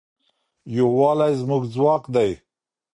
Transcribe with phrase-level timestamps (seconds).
[0.75, 2.29] یووالی زموږ ځواک دی.